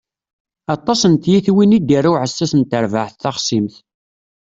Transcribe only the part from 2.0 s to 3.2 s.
uɛessas n terbaɛt